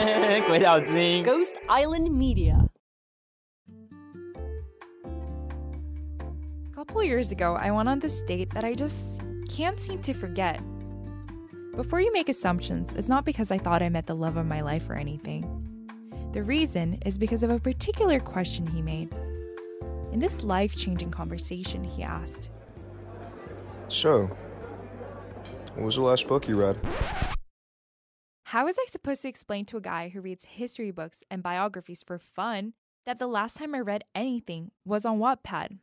[0.47, 2.57] 鬼岛之音 Ghost Island Media.
[6.65, 10.13] A couple years ago, I went on this date that I just can't seem to
[10.13, 10.59] forget.
[11.75, 14.61] Before you make assumptions, it's not because I thought I met the love of my
[14.61, 15.43] life or anything.
[16.33, 19.13] The reason is because of a particular question he made.
[20.11, 22.49] In this life changing conversation, he asked,
[23.89, 24.29] So,
[25.73, 26.77] what was the last book you read?
[28.50, 32.02] How was I supposed to explain to a guy who reads history books and biographies
[32.02, 32.72] for fun
[33.06, 35.78] that the last time I read anything was on Wattpad?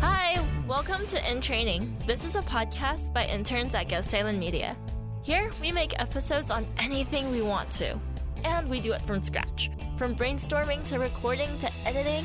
[0.00, 1.96] Hi, welcome to In Training.
[2.06, 4.76] This is a podcast by interns at Ghost Island Media.
[5.24, 7.98] Here, we make episodes on anything we want to,
[8.44, 9.68] and we do it from scratch.
[9.96, 12.22] From brainstorming to recording to editing.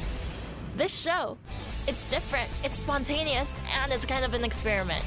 [0.77, 1.39] This show,
[1.87, 5.03] it's different, it's spontaneous, and it's kind of an experiment.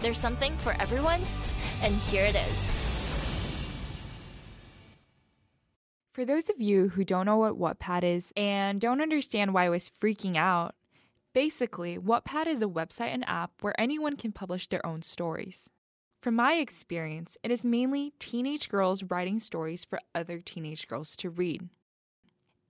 [0.00, 1.20] There's something for everyone,
[1.82, 2.70] and here it is.
[6.12, 9.70] For those of you who don't know what Wattpad is and don't understand why I
[9.70, 10.76] was freaking out,
[11.34, 15.68] basically, Wattpad is a website and app where anyone can publish their own stories.
[16.22, 21.28] From my experience, it is mainly teenage girls writing stories for other teenage girls to
[21.28, 21.68] read.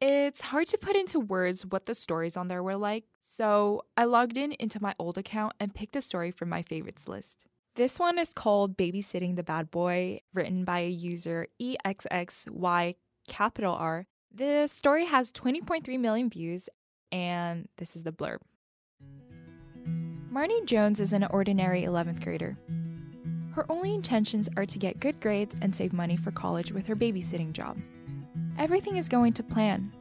[0.00, 4.04] It's hard to put into words what the stories on there were like, so I
[4.04, 7.46] logged in into my old account and picked a story from my favorites list.
[7.74, 12.94] This one is called Babysitting the Bad Boy, written by a user EXXY
[13.26, 14.06] capital R.
[14.32, 16.69] The story has 20.3 million views,
[17.10, 18.38] and this is the blurb.
[20.32, 22.56] Marnie Jones is an ordinary 11th grader.
[23.52, 26.94] Her only intentions are to get good grades and save money for college with her
[26.94, 27.78] babysitting job.
[28.59, 29.92] Everything is going to plan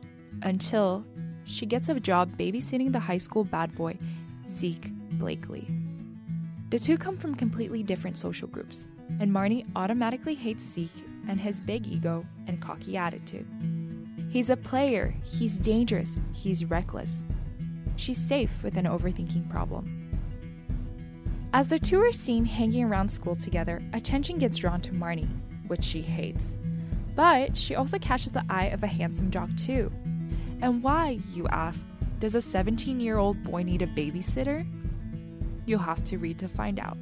[0.41, 1.05] until
[1.45, 3.95] she gets a job babysitting the high school bad boy,
[4.49, 5.67] Zeke Blakely.
[6.71, 8.87] The two come from completely different social groups,
[9.19, 13.45] and Marnie automatically hates Zeke and his big ego and cocky attitude.
[14.31, 17.23] He's a player, he's dangerous, he's reckless.
[17.95, 19.93] She's safe with an overthinking problem.
[21.53, 25.29] As the two are seen hanging around school together, attention gets drawn to Marnie,
[25.67, 26.57] which she hates.
[27.17, 29.91] But she also catches the eye of a handsome jock, too.
[30.61, 31.83] And why, you ask,
[32.19, 34.67] does a 17 year old boy need a babysitter?
[35.65, 36.97] You'll have to read to find out.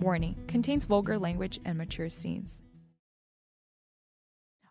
[0.00, 2.62] Warning contains vulgar language and mature scenes.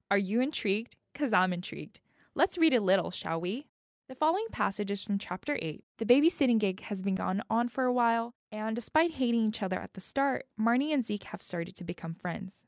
[0.09, 0.95] Are you intrigued?
[1.13, 1.99] Because I'm intrigued.
[2.33, 3.67] Let's read a little, shall we?
[4.09, 5.83] The following passage is from chapter 8.
[5.99, 9.79] The babysitting gig has been gone on for a while, and despite hating each other
[9.79, 12.63] at the start, Marnie and Zeke have started to become friends.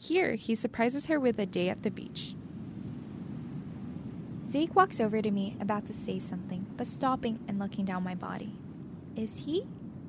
[0.00, 2.34] Here, he surprises her with a day at the beach.
[4.50, 8.14] Zeke walks over to me, about to say something, but stopping and looking down my
[8.14, 8.54] body.
[9.14, 9.66] Is he?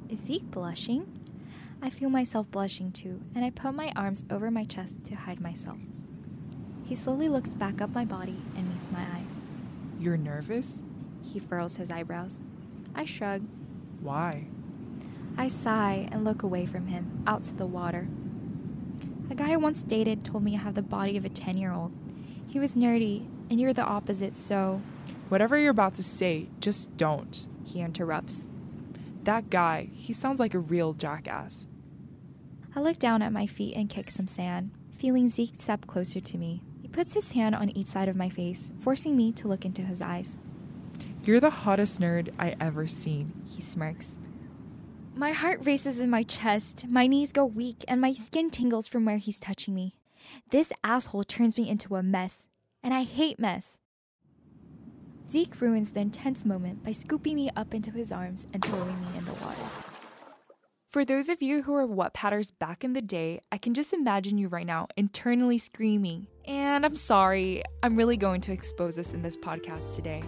[0.08, 1.20] Is Zeke blushing?
[1.82, 5.42] I feel myself blushing too, and I put my arms over my chest to hide
[5.42, 5.80] myself.
[6.86, 9.42] He slowly looks back up my body and meets my eyes.
[10.00, 10.82] You're nervous?
[11.22, 12.40] He furrows his eyebrows.
[12.96, 13.44] I shrug.
[14.00, 14.46] Why?
[15.38, 18.08] I sigh and look away from him, out to the water.
[19.32, 21.72] A guy I once dated told me I have the body of a 10 year
[21.72, 21.94] old.
[22.48, 24.82] He was nerdy, and you're the opposite, so.
[25.30, 27.48] Whatever you're about to say, just don't.
[27.64, 28.50] He interrupts.
[29.24, 31.66] That guy, he sounds like a real jackass.
[32.76, 36.38] I look down at my feet and kick some sand, feeling Zeke step closer to
[36.38, 36.62] me.
[36.82, 39.84] He puts his hand on each side of my face, forcing me to look into
[39.84, 40.36] his eyes.
[41.24, 43.32] You're the hottest nerd I ever seen.
[43.48, 44.18] He smirks.
[45.14, 49.06] My heart races in my chest, my knees go weak, and my skin tingles from
[49.06, 49.94] where he's touching me.
[50.52, 52.48] This asshole turns me into a mess,
[52.82, 53.78] and I hate mess.
[55.30, 59.18] Zeke ruins the intense moment by scooping me up into his arms and throwing me
[59.18, 59.70] in the water.
[60.88, 63.94] For those of you who were are Wattpadders back in the day, I can just
[63.94, 66.28] imagine you right now internally screaming.
[66.46, 70.24] And I'm sorry, I'm really going to expose this in this podcast today.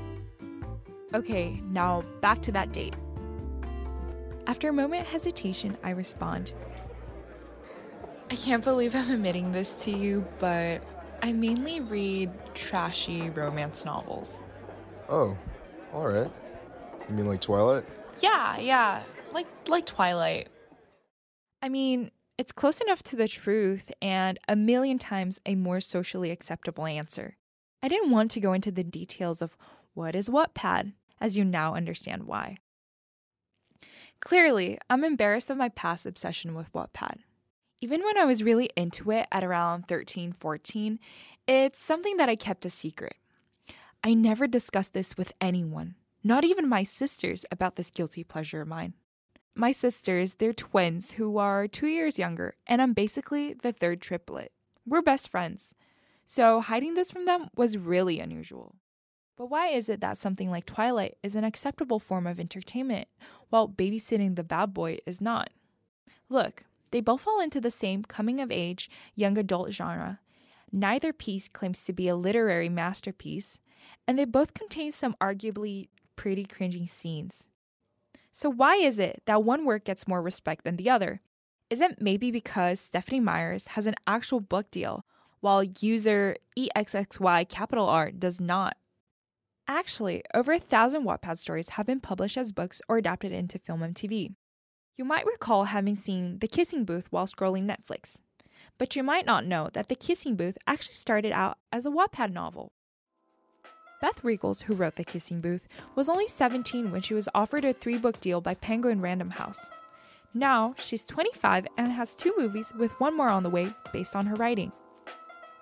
[1.14, 2.96] Okay, now back to that date.
[4.46, 6.54] After a moment of hesitation, I respond.
[8.30, 10.84] I can't believe I'm admitting this to you, but
[11.22, 14.44] I mainly read trashy romance novels.
[15.08, 15.38] Oh,
[15.94, 16.32] alright.
[17.08, 17.86] You mean like Twilight?
[18.20, 19.04] Yeah, yeah,
[19.34, 20.50] like like Twilight.
[21.62, 26.32] I mean, it's close enough to the truth and a million times a more socially
[26.32, 27.38] acceptable answer.
[27.82, 29.56] I didn't want to go into the details of
[29.94, 32.58] what is Wattpad, as you now understand why.
[34.24, 37.18] Clearly, I'm embarrassed of my past obsession with Wattpad.
[37.82, 40.98] Even when I was really into it at around 13, 14,
[41.46, 43.18] it's something that I kept a secret.
[44.02, 48.68] I never discussed this with anyone, not even my sisters, about this guilty pleasure of
[48.70, 48.94] mine.
[49.56, 54.54] My sisters, they're twins who are two years younger, and I'm basically the third triplet.
[54.88, 55.74] We're best friends.
[56.26, 58.76] So hiding this from them was really unusual.
[59.36, 63.08] But why is it that something like Twilight is an acceptable form of entertainment,
[63.50, 65.50] while babysitting the bad boy is not?
[66.30, 70.20] Look, they both fall into the same coming of age, young adult genre.
[70.72, 73.60] Neither piece claims to be a literary masterpiece,
[74.08, 77.48] and they both contain some arguably pretty cringy scenes.
[78.32, 81.22] So, why is it that one work gets more respect than the other?
[81.70, 85.06] Is it maybe because Stephenie Meyers has an actual book deal,
[85.40, 88.78] while user EXXY Capital R does not?
[89.68, 93.82] Actually, over a thousand Wattpad stories have been published as books or adapted into film
[93.82, 94.36] and TV.
[94.98, 98.18] You might recall having seen The Kissing Booth while scrolling Netflix,
[98.78, 102.34] but you might not know that The Kissing Booth actually started out as a Wattpad
[102.34, 102.74] novel.
[104.02, 105.66] Beth Reekles, who wrote The Kissing Booth,
[105.96, 109.72] was only 17 when she was offered a three book deal by Penguin Random House.
[110.34, 114.26] Now, she's 25 and has two movies with one more on the way based on
[114.26, 114.74] her writing.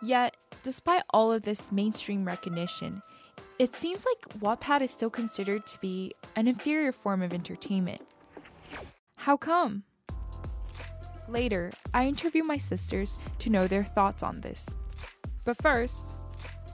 [0.01, 3.03] Yet, despite all of this mainstream recognition,
[3.61, 8.01] it seems like Wattpad is still considered to be an inferior form of entertainment.
[9.17, 9.83] How come?
[11.29, 14.65] Later, I interview my sisters to know their thoughts on this.
[15.45, 16.15] But first,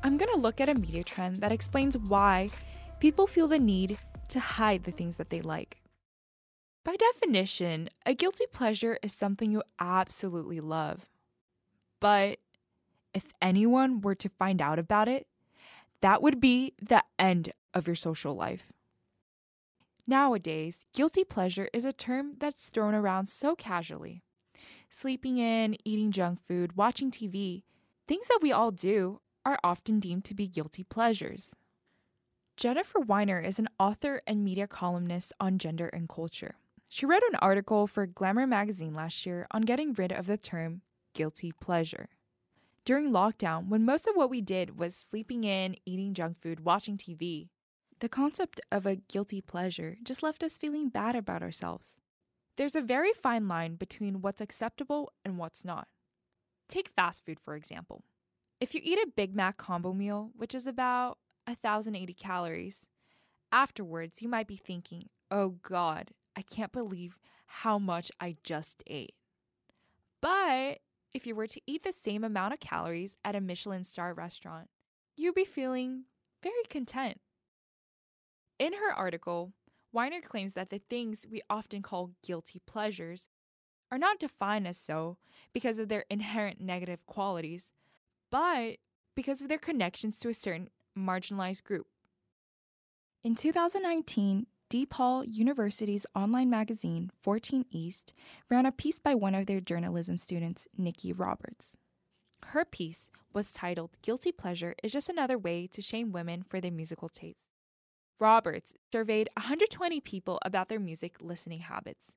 [0.02, 2.52] I'm going to look at a media trend that explains why
[3.02, 3.98] people feel the need
[4.30, 5.82] to hide the things that they like.
[6.86, 11.06] By definition, a guilty pleasure is something you absolutely love.
[12.00, 12.40] But
[13.14, 15.28] if anyone were to find out about it,
[16.02, 18.72] that would be the end of your social life.
[20.08, 24.24] Nowadays, guilty pleasure is a term that's thrown around so casually.
[24.90, 27.64] Sleeping in, eating junk food, watching TV,
[28.08, 31.56] things that we all do are often deemed to be guilty pleasures.
[32.56, 36.56] Jennifer Weiner is an author and media columnist on gender and culture.
[36.88, 40.82] She wrote an article for Glamour magazine last year on getting rid of the term
[41.14, 42.10] guilty pleasure.
[42.88, 46.96] During lockdown, when most of what we did was sleeping in, eating junk food, watching
[46.96, 47.50] TV,
[48.00, 51.98] the concept of a guilty pleasure just left us feeling bad about ourselves.
[52.56, 55.90] There's a very fine line between what's acceptable and what's not.
[56.70, 58.06] Take fast food, for example.
[58.62, 62.88] If you eat a Big Mac combo meal, which is about 1,080 calories,
[63.52, 67.18] afterwards you might be thinking, oh God, I can't believe
[67.48, 69.16] how much I just ate.
[70.22, 70.80] But
[71.18, 74.70] if you were to eat the same amount of calories at a Michelin star restaurant,
[75.16, 76.04] you'd be feeling
[76.44, 77.20] very content.
[78.60, 79.52] In her article,
[79.92, 83.30] Weiner claims that the things we often call guilty pleasures
[83.92, 85.18] are not defined as so
[85.54, 87.72] because of their inherent negative qualities,
[88.30, 88.78] but
[89.16, 91.88] because of their connections to a certain marginalized group.
[93.24, 98.14] In 2019, DePaul University's online magazine, 14 East,
[98.50, 101.78] ran a piece by one of their journalism students, Nikki Roberts.
[102.48, 106.72] Her piece was titled Guilty Pleasure is Just Another Way to Shame Women for Their
[106.72, 107.44] Musical Tastes.
[108.20, 112.16] Roberts surveyed 120 people about their music listening habits.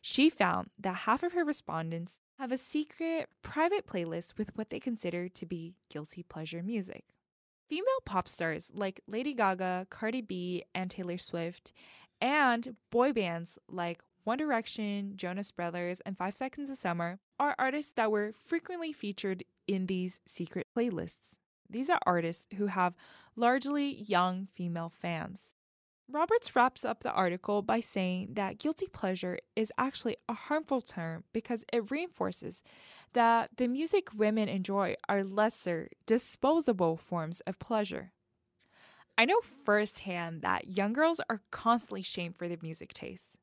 [0.00, 4.80] She found that half of her respondents have a secret, private playlist with what they
[4.80, 7.04] consider to be guilty pleasure music.
[7.72, 11.72] Female pop stars like Lady Gaga, Cardi B, and Taylor Swift,
[12.20, 17.90] and boy bands like One Direction, Jonas Brothers, and Five Seconds of Summer are artists
[17.96, 21.36] that were frequently featured in these secret playlists.
[21.66, 22.92] These are artists who have
[23.36, 25.54] largely young female fans.
[26.10, 31.24] Roberts wraps up the article by saying that guilty pleasure is actually a harmful term
[31.32, 32.62] because it reinforces
[33.14, 38.12] that the music women enjoy are lesser, disposable forms of pleasure.
[39.16, 43.36] I know firsthand that young girls are constantly shamed for their music tastes.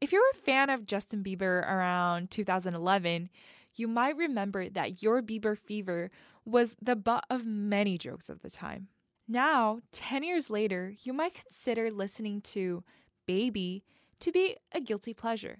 [0.00, 3.30] If you're a fan of Justin Bieber around 2011,
[3.74, 6.10] you might remember that your Bieber fever
[6.44, 8.88] was the butt of many jokes at the time.
[9.30, 12.82] Now, 10 years later, you might consider listening to
[13.26, 13.84] Baby
[14.20, 15.58] to be a guilty pleasure.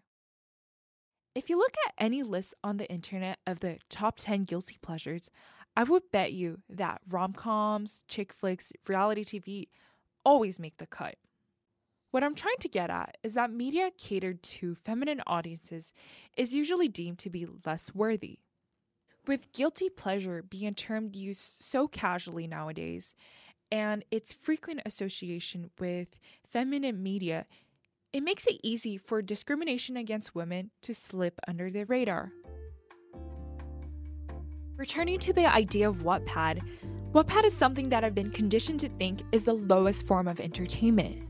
[1.34, 5.30] If you look at any list on the internet of the top 10 guilty pleasures,
[5.76, 9.68] I would bet you that rom coms, chick flicks, reality TV
[10.24, 11.16] always make the cut.
[12.10, 15.92] What I'm trying to get at is that media catered to feminine audiences
[16.38, 18.38] is usually deemed to be less worthy.
[19.26, 23.14] With guilty pleasure being a term used so casually nowadays,
[23.70, 26.08] and its frequent association with
[26.50, 27.46] feminine media,
[28.12, 32.32] it makes it easy for discrimination against women to slip under the radar.
[34.76, 36.62] Returning to the idea of Wattpad,
[37.12, 41.26] Wattpad is something that I've been conditioned to think is the lowest form of entertainment.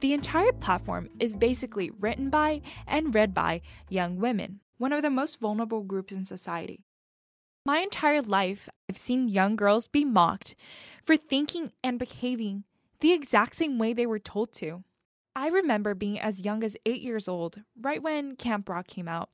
[0.00, 5.10] The entire platform is basically written by and read by young women, one of the
[5.10, 6.84] most vulnerable groups in society.
[7.66, 10.54] My entire life, I've seen young girls be mocked
[11.02, 12.64] for thinking and behaving
[13.00, 14.82] the exact same way they were told to.
[15.36, 19.28] I remember being as young as eight years old, right when Camp Rock came out,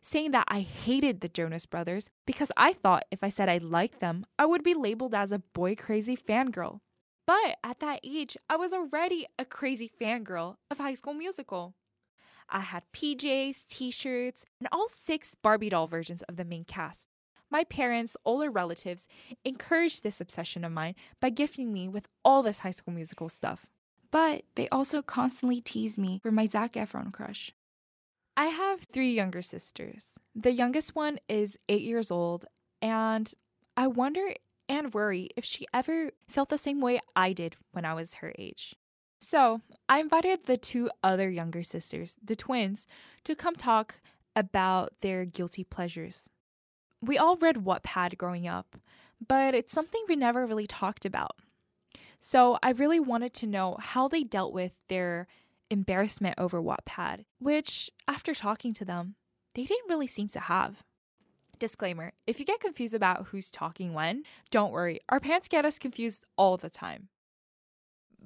[0.00, 4.00] saying that I hated the Jonas Brothers because I thought if I said I liked
[4.00, 6.80] them, I would be labeled as a boy crazy fangirl.
[7.26, 11.74] But at that age, I was already a crazy fangirl of High School Musical.
[12.48, 17.08] I had PJs, t shirts, and all six Barbie doll versions of the main cast.
[17.52, 19.06] My parents, older relatives,
[19.44, 23.66] encouraged this obsession of mine by gifting me with all this High School Musical stuff.
[24.10, 27.52] But they also constantly teased me for my Zac Efron crush.
[28.38, 30.06] I have three younger sisters.
[30.34, 32.46] The youngest one is eight years old,
[32.80, 33.30] and
[33.76, 34.32] I wonder
[34.66, 38.32] and worry if she ever felt the same way I did when I was her
[38.38, 38.76] age.
[39.20, 42.86] So I invited the two other younger sisters, the twins,
[43.24, 44.00] to come talk
[44.34, 46.30] about their guilty pleasures.
[47.04, 48.76] We all read Wattpad growing up,
[49.26, 51.36] but it's something we never really talked about.
[52.20, 55.26] So I really wanted to know how they dealt with their
[55.68, 59.16] embarrassment over Wattpad, which, after talking to them,
[59.54, 60.84] they didn't really seem to have.
[61.58, 65.00] Disclaimer if you get confused about who's talking when, don't worry.
[65.08, 67.08] Our parents get us confused all the time.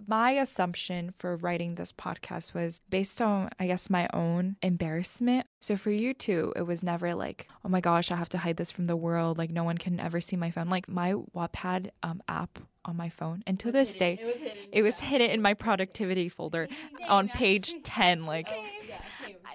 [0.06, 5.46] My assumption for writing this podcast was based on, I guess, my own embarrassment.
[5.60, 8.56] So for you too, it was never like, oh my gosh, I have to hide
[8.56, 9.38] this from the world.
[9.38, 10.68] Like, no one can ever see my phone.
[10.68, 13.42] Like, my Wattpad um, app on my phone.
[13.46, 16.68] And to this day, it was hidden, it was hidden in my productivity folder
[17.08, 18.24] on page 10.
[18.24, 18.48] Like,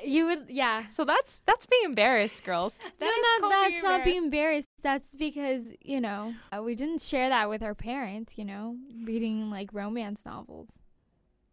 [0.04, 0.90] you would, yeah.
[0.90, 2.78] So that's that's being embarrassed, girls.
[3.00, 4.68] That no, no, that's not being embarrassed.
[4.82, 8.34] That's because you know uh, we didn't share that with our parents.
[8.38, 10.70] You know, reading like romance novels.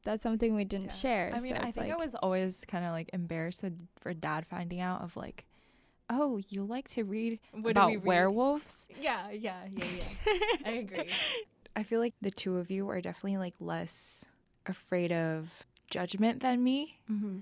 [0.05, 0.93] That's something we didn't yeah.
[0.93, 1.33] share.
[1.35, 3.65] I mean, so I think like, I was always kind of like embarrassed
[4.01, 5.45] for dad finding out of like,
[6.09, 8.05] oh, you like to read what about read?
[8.05, 8.89] werewolves?
[9.01, 9.85] Yeah, yeah, yeah,
[10.27, 10.33] yeah.
[10.65, 11.11] I agree.
[11.77, 14.25] I feel like the two of you are definitely like less
[14.67, 15.49] afraid of
[15.91, 16.99] judgment than me.
[17.11, 17.39] Mm-hmm.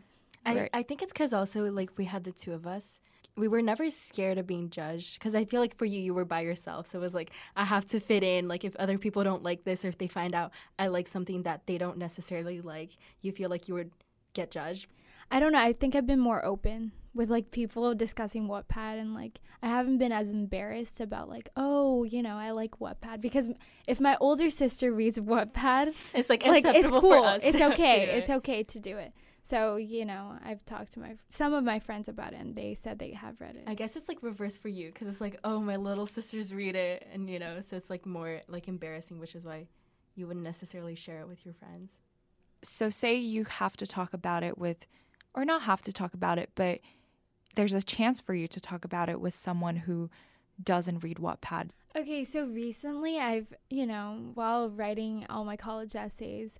[0.47, 2.99] I, I think it's because also like we had the two of us.
[3.37, 6.25] We were never scared of being judged because I feel like for you, you were
[6.25, 6.87] by yourself.
[6.87, 8.49] So it was like, I have to fit in.
[8.49, 11.43] Like, if other people don't like this or if they find out I like something
[11.43, 13.91] that they don't necessarily like, you feel like you would
[14.33, 14.87] get judged.
[15.31, 15.59] I don't know.
[15.59, 19.99] I think I've been more open with like people discussing Wattpad and like I haven't
[19.99, 23.49] been as embarrassed about like oh you know I like Wattpad because
[23.89, 28.09] if my older sister reads Wattpad it's like like it's cool it's okay it.
[28.11, 29.15] it's okay to do it
[29.49, 32.75] so you know I've talked to my some of my friends about it and they
[32.75, 35.39] said they have read it I guess it's like reverse for you because it's like
[35.45, 39.19] oh my little sisters read it and you know so it's like more like embarrassing
[39.19, 39.67] which is why
[40.15, 41.91] you wouldn't necessarily share it with your friends
[42.63, 44.87] so say you have to talk about it with
[45.35, 46.81] or not have to talk about it but
[47.55, 50.11] there's a chance for you to talk about it with someone who
[50.63, 51.71] doesn't read Wattpad.
[51.97, 56.53] Okay, so recently I've, you know, while writing all my college essays,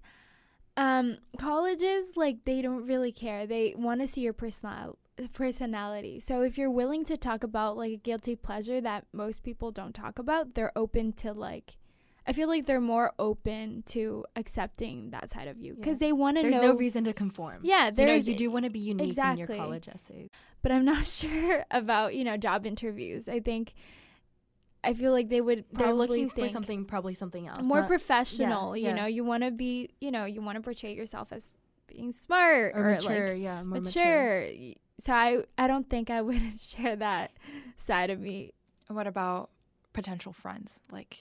[0.77, 3.47] um, colleges like they don't really care.
[3.47, 4.99] They want to see your personal
[5.33, 6.21] personality.
[6.21, 9.95] So if you're willing to talk about like a guilty pleasure that most people don't
[9.95, 11.77] talk about, they're open to like
[12.27, 16.09] I feel like they're more open to accepting that side of you because yeah.
[16.09, 16.51] they want to know.
[16.51, 17.61] There's no reason to conform.
[17.63, 18.27] Yeah, there's.
[18.27, 19.43] You, know, you do want to be unique exactly.
[19.43, 20.29] in your college essays.
[20.61, 23.29] But I'm not sure about you know job interviews.
[23.29, 23.75] I think.
[24.87, 25.65] I feel like they would.
[25.73, 27.67] They're looking for something, probably something else.
[27.67, 28.77] More professional.
[28.77, 29.03] Yeah, you yeah.
[29.03, 29.91] know, you want to be.
[30.01, 31.43] You know, you want to portray yourself as
[31.89, 33.29] being smart or, or mature.
[33.35, 34.41] Like yeah, more mature.
[34.43, 34.75] mature.
[35.05, 37.33] So I, I don't think I would share that
[37.77, 38.53] side of me.
[38.89, 39.51] What about
[39.93, 40.81] potential friends?
[40.91, 41.19] Like,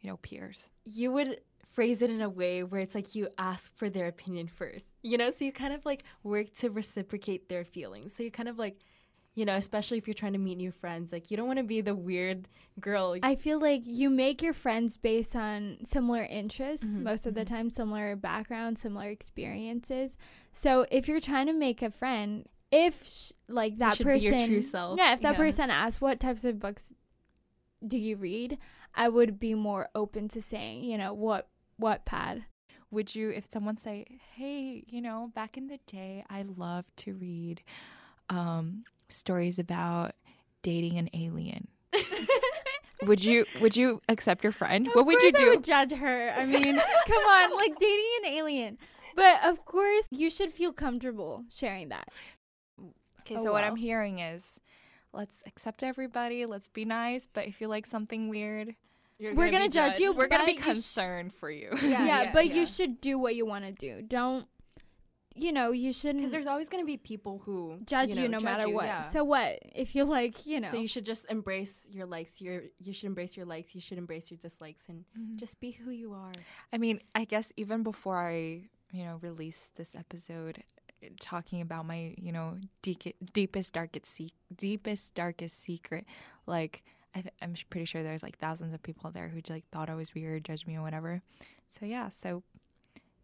[0.00, 0.68] you know, peers.
[0.84, 1.40] You would
[1.72, 5.16] phrase it in a way where it's like you ask for their opinion first, you
[5.16, 5.30] know?
[5.30, 8.14] So you kind of like work to reciprocate their feelings.
[8.14, 8.78] So you kind of like,
[9.38, 11.62] you know, especially if you're trying to meet new friends, like you don't want to
[11.62, 12.48] be the weird
[12.80, 13.16] girl.
[13.22, 17.38] I feel like you make your friends based on similar interests, mm-hmm, most of mm-hmm.
[17.38, 20.16] the time, similar background, similar experiences.
[20.52, 24.50] So if you're trying to make a friend, if sh- like that person,
[24.98, 25.36] yeah, if that yeah.
[25.36, 26.82] person asks what types of books
[27.86, 28.58] do you read,
[28.92, 31.46] I would be more open to saying, you know, what
[31.80, 32.42] Wattpad
[32.90, 37.14] Would you, if someone say, hey, you know, back in the day, I loved to
[37.14, 37.62] read
[38.30, 40.12] um, stories about
[40.62, 41.68] dating an alien.
[43.06, 44.86] would you would you accept your friend?
[44.88, 45.46] Of what would you do?
[45.46, 46.32] I would judge her.
[46.36, 48.78] I mean, come on, like dating an alien.
[49.14, 52.08] But of course, you should feel comfortable sharing that.
[53.20, 54.60] Okay, oh, so what I'm hearing is
[55.12, 58.74] let's accept everybody, let's be nice, but if you like something weird,
[59.20, 60.12] we're gonna, gonna judge you.
[60.12, 61.70] We're gonna be concerned sh- for you.
[61.82, 62.54] Yeah, yeah, yeah but yeah.
[62.54, 64.02] you should do what you want to do.
[64.02, 64.46] Don't
[65.40, 68.26] you know, you shouldn't Because there's always going to be people who judge you, know,
[68.26, 68.86] no judge matter you, what.
[68.86, 69.08] yeah.
[69.10, 70.70] So what if you like, you know?
[70.70, 72.40] So you should just embrace your likes.
[72.40, 73.74] Your you should embrace your likes.
[73.74, 75.36] You should embrace your dislikes, and mm-hmm.
[75.36, 76.32] just be who you are.
[76.72, 80.62] I mean, I guess even before I, you know, released this episode
[81.20, 86.04] talking about my, you know, deek- deepest darkest se- deepest darkest secret,
[86.46, 86.82] like
[87.14, 89.90] I th- I'm sh- pretty sure there's like thousands of people there who like thought
[89.90, 91.22] I was weird, judged me or whatever.
[91.70, 92.42] So yeah, so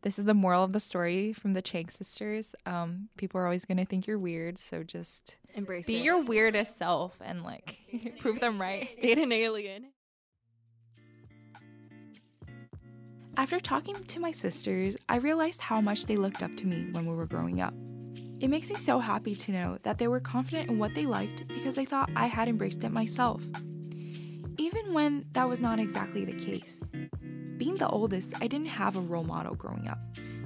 [0.05, 2.55] this is the moral of the story from the Chang sisters.
[2.67, 6.05] Um, people are always gonna think you're weird, so just Embrace be it.
[6.05, 7.79] your weirdest self and like
[8.21, 8.89] prove them right.
[9.03, 9.87] date an alien.
[13.39, 17.07] After talking to my sisters, I realized how much they looked up to me when
[17.07, 17.75] we were growing up.
[18.41, 21.49] It makes me so happy to know that they were confident in what they liked
[21.49, 23.41] because they thought I had embraced it myself.
[24.59, 26.81] Even when that was not exactly the case.
[27.65, 29.99] Being the oldest, I didn't have a role model growing up,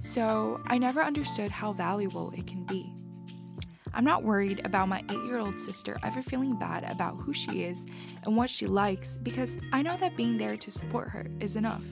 [0.02, 2.94] so I never understood how valuable it can be.
[3.92, 7.64] I'm not worried about my eight year old sister ever feeling bad about who she
[7.64, 7.84] is
[8.22, 11.82] and what she likes because I know that being there to support her is enough.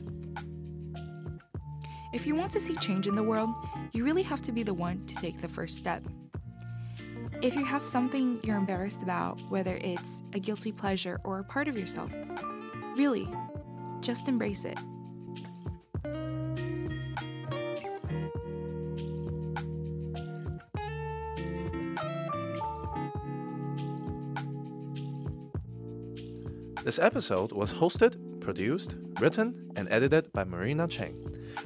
[2.12, 3.50] If you want to see change in the world,
[3.90, 6.04] you really have to be the one to take the first step.
[7.42, 11.66] If you have something you're embarrassed about, whether it's a guilty pleasure or a part
[11.66, 12.12] of yourself,
[12.94, 13.28] really,
[14.02, 14.78] just embrace it.
[26.86, 31.16] This episode was hosted, produced, written, and edited by Marina Chang.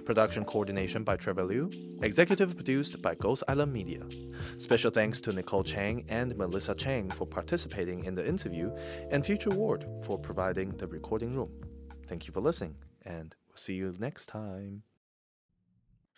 [0.06, 1.70] Production coordination by Trevor Liu.
[2.00, 4.00] Executive produced by Ghost Island Media.
[4.56, 8.74] Special thanks to Nicole Chang and Melissa Chang for participating in the interview,
[9.10, 11.50] and Future Ward for providing the recording room.
[12.06, 14.84] Thank you for listening, and we'll see you next time.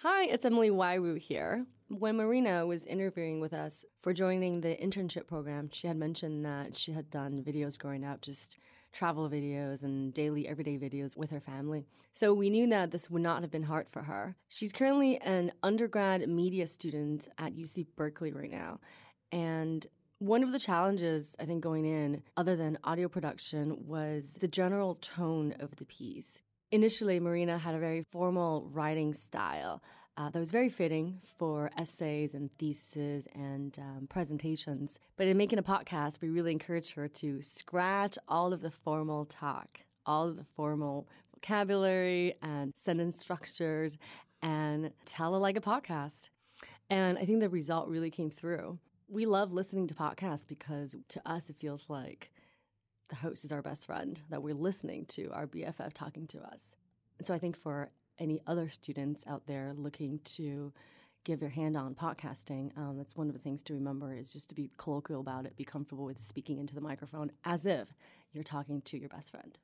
[0.03, 1.01] Hi, it's Emily Y.
[1.01, 1.67] Wu here.
[1.89, 6.77] When Marina was interviewing with us for joining the internship program, she had mentioned that
[6.77, 8.59] she had done videos growing up, just
[8.93, 11.87] travel videos and daily, everyday videos with her family.
[12.13, 14.37] So we knew that this would not have been hard for her.
[14.49, 18.81] She's currently an undergrad media student at UC Berkeley right now.
[19.31, 19.87] And
[20.19, 24.97] one of the challenges, I think, going in, other than audio production, was the general
[24.97, 26.39] tone of the piece.
[26.71, 29.83] Initially, Marina had a very formal writing style
[30.17, 34.99] uh, that was very fitting for essays and theses and um, presentations.
[35.17, 39.25] But in making a podcast, we really encouraged her to scratch all of the formal
[39.25, 43.97] talk, all of the formal vocabulary and sentence structures,
[44.43, 46.29] and tell it like a podcast.
[46.91, 48.79] And I think the result really came through.
[49.09, 52.31] We love listening to podcasts because to us, it feels like
[53.09, 56.77] the host is our best friend, that we're listening to our BFF talking to us.
[57.19, 57.91] And so I think for
[58.23, 60.73] any other students out there looking to
[61.25, 64.49] give their hand on podcasting, um, that's one of the things to remember is just
[64.49, 67.89] to be colloquial about it, be comfortable with speaking into the microphone as if
[68.33, 69.59] you're talking to your best friend.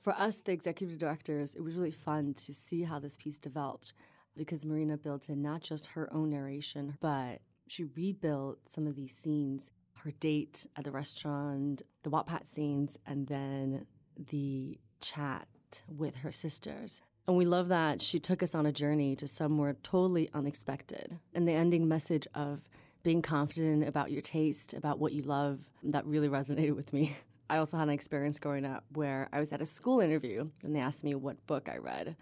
[0.00, 3.94] For us, the executive directors, it was really fun to see how this piece developed
[4.36, 9.14] because Marina built in not just her own narration, but she rebuilt some of these
[9.14, 13.86] scenes her date at the restaurant, the Wattpad scenes, and then
[14.18, 15.48] the chat
[15.88, 17.00] with her sisters.
[17.26, 21.18] And we love that she took us on a journey to somewhere totally unexpected.
[21.34, 22.68] And the ending message of
[23.02, 27.16] being confident about your taste, about what you love, that really resonated with me.
[27.50, 30.74] I also had an experience growing up where I was at a school interview and
[30.74, 32.16] they asked me what book I read.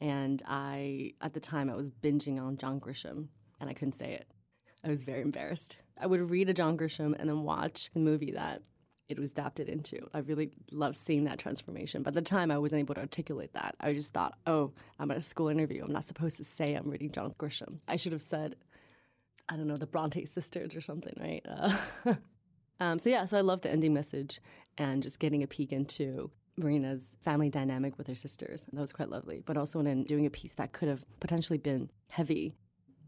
[0.00, 4.12] And I, at the time, I was binging on John Grisham and I couldn't say
[4.12, 4.26] it.
[4.84, 5.78] I was very embarrassed.
[5.98, 8.62] I would read a John Grisham and then watch the movie that
[9.08, 10.08] it was adapted into.
[10.12, 12.02] I really loved seeing that transformation.
[12.02, 13.76] But at the time, I wasn't able to articulate that.
[13.80, 15.84] I just thought, oh, I'm at a school interview.
[15.84, 17.78] I'm not supposed to say I'm reading John Grisham.
[17.86, 18.56] I should have said,
[19.48, 21.46] I don't know, the Bronte sisters or something, right?
[21.48, 22.14] Uh,
[22.80, 24.40] um, so, yeah, so I love the ending message
[24.76, 28.66] and just getting a peek into Marina's family dynamic with her sisters.
[28.72, 29.40] That was quite lovely.
[29.44, 32.54] But also in doing a piece that could have potentially been heavy,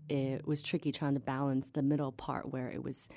[0.09, 3.09] it was tricky trying to balance the middle part where it was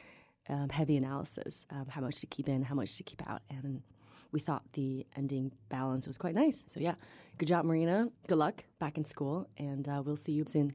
[0.50, 3.42] um, heavy analysis, um, how much to keep in, how much to keep out.
[3.50, 3.82] And
[4.32, 6.64] we thought the ending balance was quite nice.
[6.68, 6.96] So, yeah,
[7.38, 8.10] good job, Marina.
[8.28, 10.74] Good luck back in school, and uh, we'll see you soon.